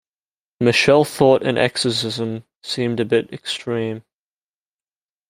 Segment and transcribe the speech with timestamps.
[0.59, 4.01] Michelle thought an exorcism seemed a bit extreme.